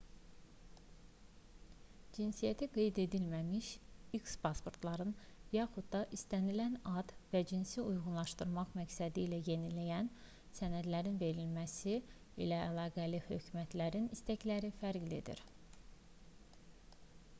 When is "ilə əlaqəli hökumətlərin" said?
12.47-14.09